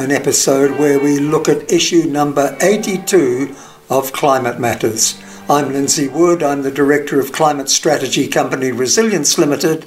[0.00, 3.54] an episode where we look at issue number 82
[3.90, 5.20] of Climate Matters.
[5.46, 9.84] I'm Lindsay Wood, I'm the Director of Climate Strategy Company Resilience Limited,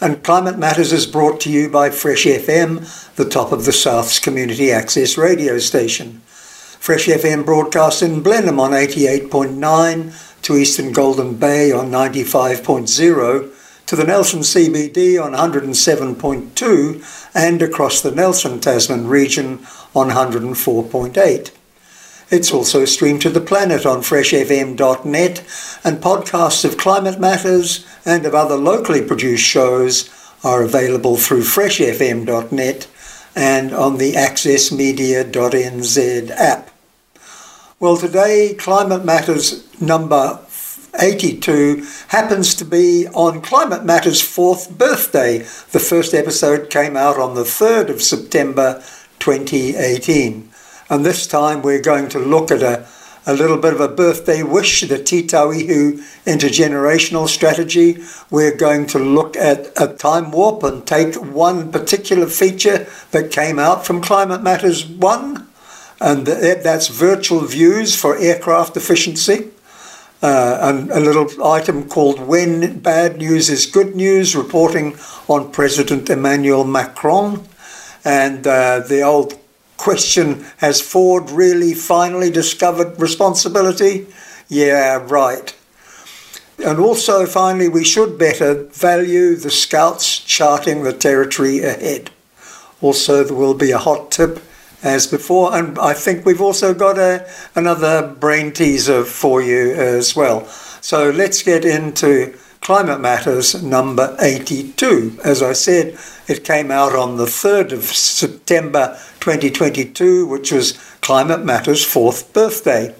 [0.00, 4.18] and Climate Matters is brought to you by Fresh FM, the top of the South's
[4.18, 6.22] community access radio station.
[6.26, 13.61] Fresh FM broadcasts in Blenheim on 88.9, to Eastern Golden Bay on 95.0,
[13.92, 21.50] to the Nelson CBD on 107.2 and across the Nelson Tasman region on 104.8.
[22.30, 25.38] It's also streamed to the planet on freshfm.net
[25.84, 30.08] and podcasts of climate matters and of other locally produced shows
[30.42, 32.88] are available through freshfm.net
[33.36, 36.70] and on the accessmedia.nz app.
[37.78, 40.38] Well, today, Climate Matters number
[40.98, 45.38] 82 happens to be on Climate Matters' fourth birthday.
[45.38, 48.82] The first episode came out on the 3rd of September
[49.18, 50.50] 2018.
[50.90, 52.86] And this time we're going to look at a,
[53.24, 58.02] a little bit of a birthday wish, the Te Tauihu intergenerational strategy.
[58.30, 63.58] We're going to look at a time warp and take one particular feature that came
[63.58, 65.48] out from Climate Matters 1,
[66.02, 69.52] and that's virtual views for aircraft efficiency
[70.22, 74.96] uh, and a little item called When Bad News is Good News, reporting
[75.28, 77.46] on President Emmanuel Macron.
[78.04, 79.38] And uh, the old
[79.76, 84.06] question Has Ford really finally discovered responsibility?
[84.48, 85.54] Yeah, right.
[86.64, 92.10] And also, finally, we should better value the scouts charting the territory ahead.
[92.80, 94.40] Also, there will be a hot tip
[94.82, 95.54] as before.
[95.54, 100.46] And I think we've also got a, another brain teaser for you as well.
[100.80, 105.18] So let's get into Climate Matters number 82.
[105.24, 105.98] As I said,
[106.28, 112.94] it came out on the 3rd of September 2022, which was Climate Matters' fourth birthday.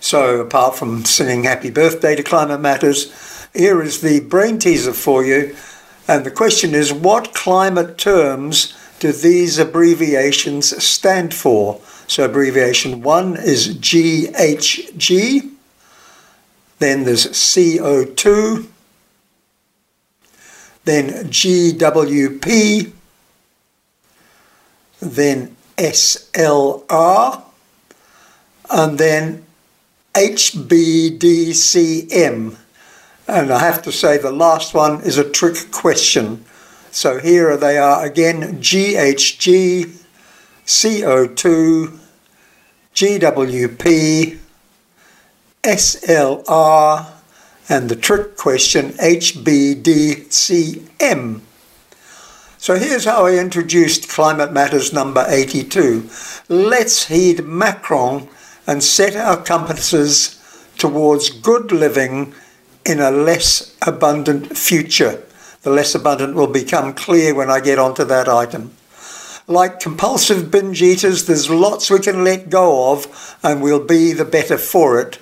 [0.00, 3.12] So, apart from singing happy birthday to Climate Matters,
[3.52, 5.54] here is the brain teaser for you.
[6.08, 11.80] And the question is what climate terms do these abbreviations stand for?
[12.06, 15.50] So abbreviation one is GHG,
[16.78, 18.66] then there's CO2,
[20.84, 22.92] then GWP,
[25.00, 27.42] then SLR,
[28.70, 29.44] and then
[30.14, 31.36] HBDCM.
[33.28, 36.44] And I have to say the last one is a trick question
[36.96, 40.02] so here they are again GHG,
[40.64, 41.98] CO2,
[42.94, 44.38] GWP,
[45.62, 47.06] SLR,
[47.68, 49.82] and the trick question HBDCM.
[52.56, 56.08] So here's how I introduced Climate Matters number 82.
[56.48, 58.26] Let's heed Macron
[58.66, 60.42] and set our compasses
[60.78, 62.32] towards good living
[62.86, 65.25] in a less abundant future
[65.66, 68.70] the less abundant will become clear when I get onto that item.
[69.48, 74.24] Like compulsive binge eaters, there's lots we can let go of and we'll be the
[74.24, 75.18] better for it,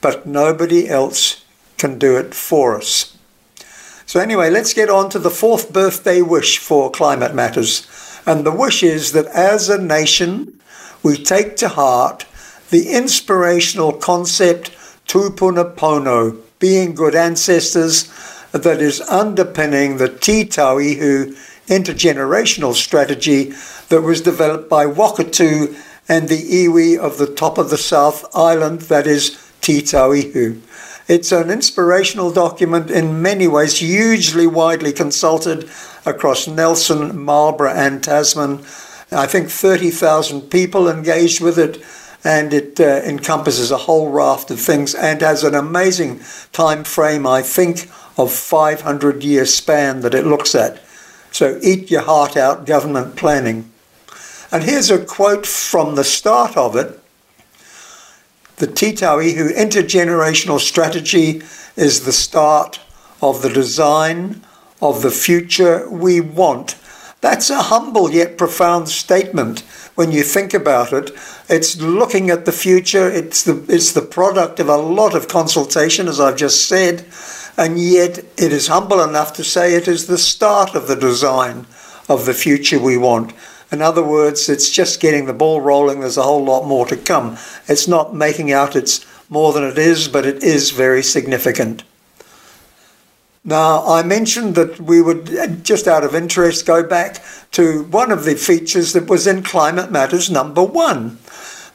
[0.00, 1.44] but nobody else
[1.78, 3.18] can do it for us.
[4.06, 7.88] So, anyway, let's get on to the fourth birthday wish for climate matters.
[8.24, 10.60] And the wish is that as a nation,
[11.02, 12.24] we take to heart
[12.70, 14.70] the inspirational concept
[15.08, 18.08] tupuna pono, being good ancestors,
[18.62, 21.36] that is underpinning the Te Tauihu
[21.66, 23.52] intergenerational strategy
[23.88, 25.76] that was developed by Wakatu
[26.08, 30.60] and the iwi of the top of the South Island, that is Te Tauihu.
[31.08, 35.68] It's an inspirational document in many ways, hugely widely consulted
[36.04, 38.58] across Nelson, Marlborough, and Tasman.
[39.12, 41.82] I think 30,000 people engaged with it,
[42.24, 46.20] and it uh, encompasses a whole raft of things and has an amazing
[46.52, 50.82] time frame, I think, of 500 year span that it looks at.
[51.32, 53.70] So eat your heart out government planning.
[54.50, 57.00] And here's a quote from the start of it.
[58.56, 61.42] The Te Tauihu intergenerational strategy
[61.76, 62.80] is the start
[63.20, 64.42] of the design
[64.80, 66.76] of the future we want.
[67.20, 69.60] That's a humble yet profound statement
[69.94, 71.10] when you think about it.
[71.48, 76.08] It's looking at the future, it's the, it's the product of a lot of consultation,
[76.08, 77.04] as I've just said,
[77.56, 81.66] and yet it is humble enough to say it is the start of the design
[82.08, 83.32] of the future we want.
[83.72, 86.00] In other words, it's just getting the ball rolling.
[86.00, 87.36] There's a whole lot more to come.
[87.66, 91.82] It's not making out it's more than it is, but it is very significant.
[93.44, 97.22] Now, I mentioned that we would, just out of interest, go back
[97.52, 101.18] to one of the features that was in Climate Matters number one.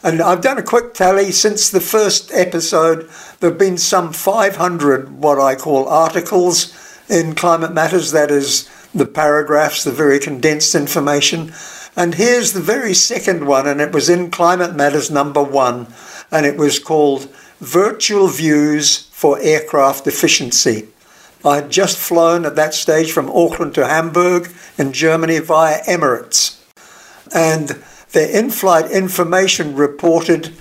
[0.04, 3.10] And I've done a quick tally since the first episode.
[3.40, 6.76] There have been some 500 what I call articles
[7.08, 11.54] in Climate Matters, that is, the paragraphs, the very condensed information.
[11.96, 15.88] And here's the very second one, and it was in Climate Matters number one,
[16.32, 20.88] and it was called Virtual Views for Aircraft Efficiency.
[21.46, 26.60] I had just flown at that stage from Auckland to Hamburg in Germany via Emirates.
[27.34, 30.54] And their in flight information reported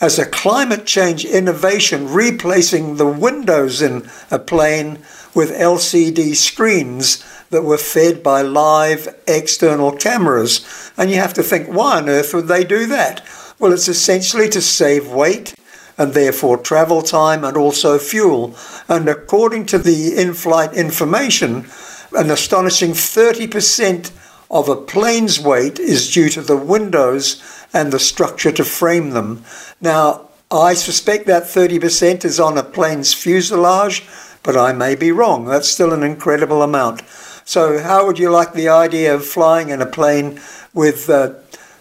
[0.00, 4.98] as a climate change innovation replacing the windows in a plane
[5.34, 10.92] with LCD screens that were fed by live external cameras.
[10.96, 13.24] And you have to think, why on earth would they do that?
[13.58, 15.54] Well, it's essentially to save weight
[15.96, 18.56] and therefore travel time and also fuel.
[18.88, 21.66] And according to the in flight information,
[22.12, 24.10] an astonishing 30%
[24.52, 29.42] of a plane's weight is due to the windows and the structure to frame them.
[29.80, 34.06] Now, I suspect that 30% is on a plane's fuselage,
[34.42, 35.46] but I may be wrong.
[35.46, 37.02] That's still an incredible amount.
[37.46, 40.38] So, how would you like the idea of flying in a plane
[40.74, 41.34] with uh,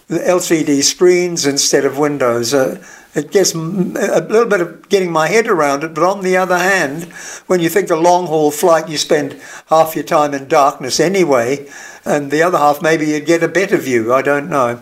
[0.10, 2.54] LCD screens instead of windows?
[2.54, 2.84] Uh,
[3.14, 5.94] it gets a little bit of getting my head around it.
[5.94, 7.04] But on the other hand,
[7.48, 11.68] when you think a long haul flight, you spend half your time in darkness anyway,
[12.06, 14.14] and the other half maybe you'd get a better view.
[14.14, 14.82] I don't know.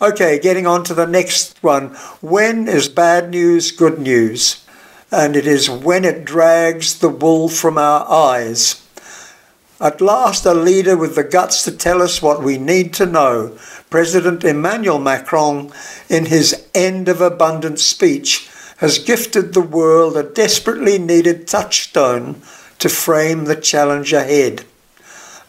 [0.00, 1.90] Okay, getting on to the next one.
[2.20, 4.66] When is bad news good news?
[5.12, 8.81] And it is when it drags the wool from our eyes.
[9.82, 13.58] At last, a leader with the guts to tell us what we need to know.
[13.90, 15.72] President Emmanuel Macron,
[16.08, 22.40] in his End of Abundance speech, has gifted the world a desperately needed touchstone
[22.78, 24.64] to frame the challenge ahead.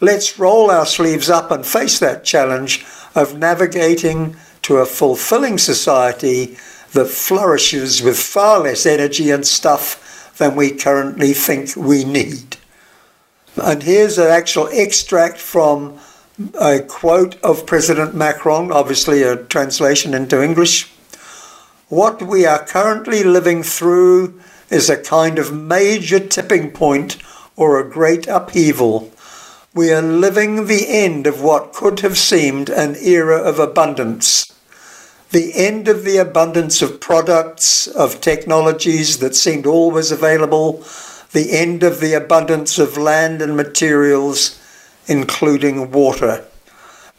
[0.02, 2.84] Let's roll our sleeves up and face that challenge
[3.14, 6.58] of navigating to a fulfilling society
[6.94, 12.58] that flourishes with far less energy and stuff than we currently think we need.
[13.62, 16.00] And here's an actual extract from
[16.60, 20.92] a quote of President Macron, obviously a translation into English.
[21.90, 24.42] What we are currently living through
[24.72, 27.18] is a kind of major tipping point
[27.56, 29.12] or a great upheaval.
[29.76, 34.52] We are living the end of what could have seemed an era of abundance.
[35.30, 40.84] The end of the abundance of products, of technologies that seemed always available,
[41.34, 44.60] the end of the abundance of land and materials,
[45.08, 46.46] including water.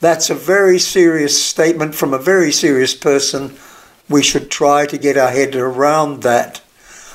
[0.01, 3.57] That's a very serious statement from a very serious person.
[4.09, 6.59] We should try to get our head around that.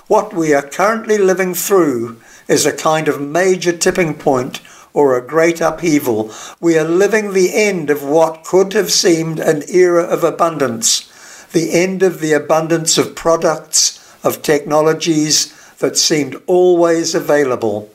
[0.08, 4.60] What we are currently living through is a kind of major tipping point
[4.92, 6.32] or a great upheaval.
[6.60, 11.72] We are living the end of what could have seemed an era of abundance, the
[11.72, 17.90] end of the abundance of products, of technologies, that seemed always available,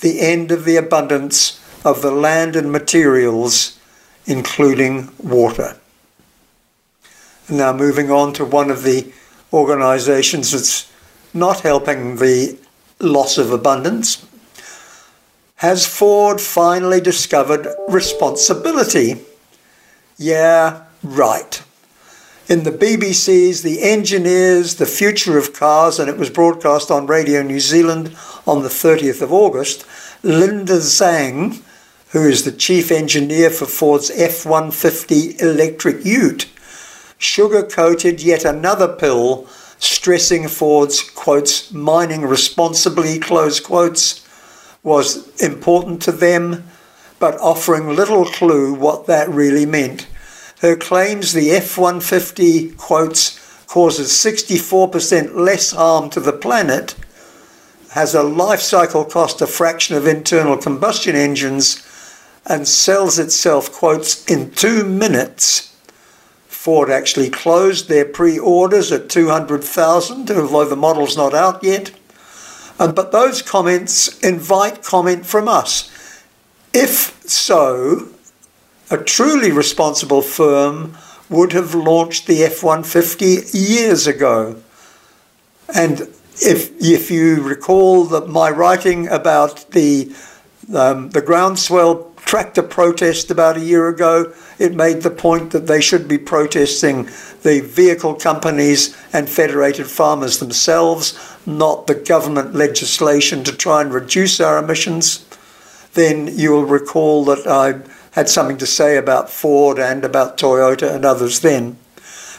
[0.00, 3.78] the end of the abundance of the land and materials,
[4.26, 5.76] including water.
[7.48, 9.12] Now, moving on to one of the
[9.52, 10.90] organisations that's
[11.32, 12.58] not helping the
[12.98, 14.26] loss of abundance.
[15.56, 19.22] Has Ford finally discovered responsibility?
[20.18, 21.62] Yeah, right
[22.48, 27.42] in the BBC's The Engineers, The Future of Cars, and it was broadcast on Radio
[27.42, 29.84] New Zealand on the 30th of August,
[30.22, 31.60] Linda Zhang,
[32.10, 36.48] who is the chief engineer for Ford's F 150 electric ute,
[37.18, 39.48] sugar-coated yet another pill
[39.78, 44.24] stressing Ford's quotes, mining responsibly, close quotes,
[44.84, 46.64] was important to them,
[47.18, 50.06] but offering little clue what that really meant.
[50.60, 56.94] Her claims the F 150 quotes causes 64% less harm to the planet,
[57.90, 61.82] has a life cycle cost a fraction of internal combustion engines,
[62.46, 65.76] and sells itself, quotes, in two minutes.
[66.46, 71.90] Ford actually closed their pre orders at 200,000, although the model's not out yet.
[72.78, 75.90] But those comments invite comment from us.
[76.72, 78.08] If so,
[78.88, 80.96] A truly responsible firm
[81.28, 84.62] would have launched the F 150 years ago.
[85.74, 86.02] And
[86.40, 90.14] if, if you recall that my writing about the,
[90.72, 95.80] um, the groundswell tractor protest about a year ago, it made the point that they
[95.80, 97.04] should be protesting
[97.42, 104.38] the vehicle companies and federated farmers themselves, not the government legislation to try and reduce
[104.38, 105.26] our emissions.
[105.94, 107.80] Then you will recall that I
[108.16, 111.76] had something to say about Ford and about Toyota and others then.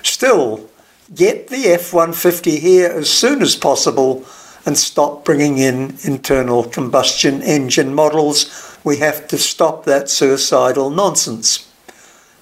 [0.01, 0.67] Still,
[1.13, 4.25] get the F 150 here as soon as possible
[4.65, 8.79] and stop bringing in internal combustion engine models.
[8.83, 11.71] We have to stop that suicidal nonsense.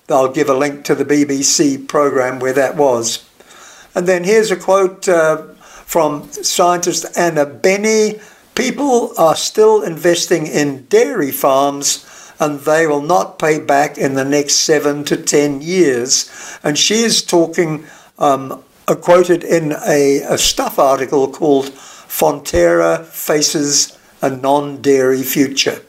[0.08, 3.30] I'll give a link to the BBC program where that was.
[3.94, 8.20] And then here's a quote uh, from scientist Anna Benny
[8.56, 12.06] People are still investing in dairy farms
[12.40, 16.30] and they will not pay back in the next seven to ten years.
[16.64, 17.86] And she is talking,
[18.20, 25.82] um, uh, quoted in a, a stuff article called Fonterra Faces a Non Dairy Future.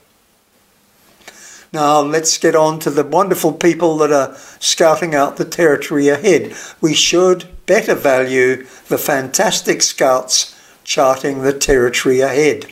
[1.73, 6.55] Now, let's get on to the wonderful people that are scouting out the territory ahead.
[6.81, 12.67] We should better value the fantastic scouts charting the territory ahead.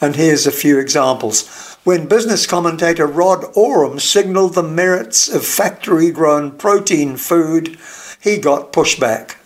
[0.00, 1.76] And here's a few examples.
[1.84, 7.78] When business commentator Rod Oram signalled the merits of factory grown protein food,
[8.20, 9.36] he got pushback.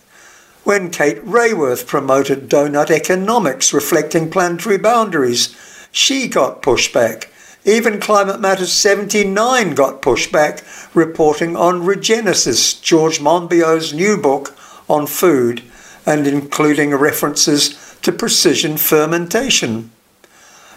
[0.63, 5.55] When Kate Raworth promoted donut economics reflecting planetary boundaries,
[5.91, 7.25] she got pushback.
[7.65, 10.63] Even Climate Matters 79 got pushback,
[10.93, 14.53] reporting on Regenesis, George Monbiot's new book
[14.89, 15.63] on food,
[16.05, 19.91] and including references to precision fermentation.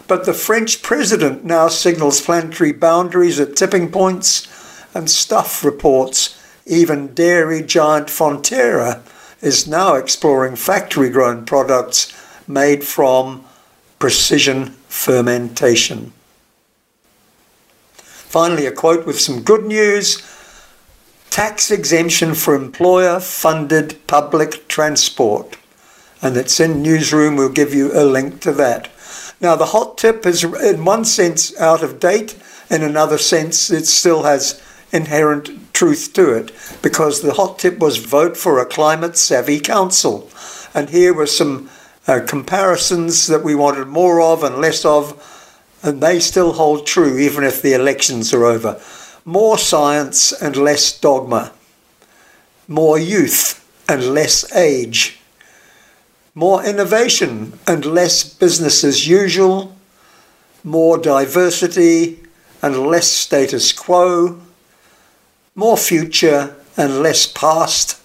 [0.09, 4.47] But the French president now signals planetary boundaries at tipping points,
[4.95, 9.03] and Stuff reports even dairy giant Fonterra
[9.43, 12.13] is now exploring factory grown products
[12.49, 13.45] made from
[13.99, 16.13] precision fermentation.
[17.97, 20.23] Finally, a quote with some good news
[21.31, 25.59] tax exemption for employer funded public transport.
[26.23, 28.91] And it's in Newsroom, we'll give you a link to that.
[29.41, 32.37] Now, the hot tip is, in one sense, out of date,
[32.71, 34.63] in another sense, it still has
[34.93, 36.53] inherent truth to it,
[36.83, 40.31] because the hot tip was vote for a climate savvy council.
[40.75, 41.69] And here were some
[42.07, 45.23] uh, comparisons that we wanted more of and less of
[45.83, 48.81] and they still hold true even if the elections are over.
[49.25, 51.53] More science and less dogma.
[52.67, 55.21] More youth and less age.
[56.39, 59.75] More innovation and less business as usual.
[60.63, 62.21] More diversity
[62.61, 64.39] and less status quo.
[65.55, 67.99] More future and less past.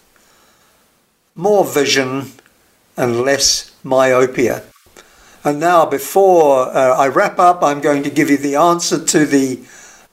[1.35, 2.31] More vision
[2.95, 4.63] and less myopia.
[5.43, 9.25] And now, before uh, I wrap up, I'm going to give you the answer to
[9.25, 9.59] the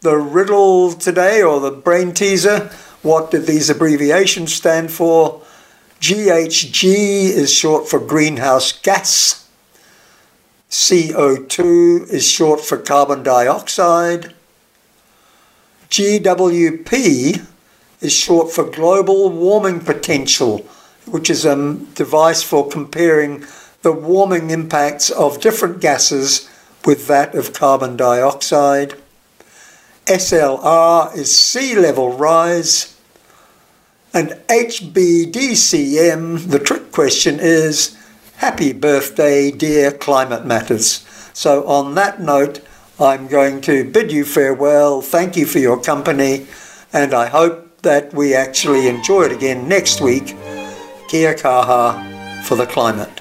[0.00, 2.70] the riddle today, or the brain teaser.
[3.02, 5.42] What did these abbreviations stand for?
[6.00, 9.48] GHG is short for greenhouse gas.
[10.70, 14.34] CO2 is short for carbon dioxide.
[15.90, 17.44] GWP
[18.00, 20.58] is short for global warming potential,
[21.06, 23.44] which is a device for comparing
[23.82, 26.48] the warming impacts of different gases
[26.84, 28.94] with that of carbon dioxide.
[30.06, 32.97] SLR is sea level rise.
[34.18, 37.96] And HBDCM, the trick question is
[38.38, 41.06] Happy birthday, dear Climate Matters.
[41.32, 42.60] So, on that note,
[42.98, 45.02] I'm going to bid you farewell.
[45.02, 46.48] Thank you for your company,
[46.92, 50.36] and I hope that we actually enjoy it again next week.
[51.06, 53.20] Kia kaha for the climate.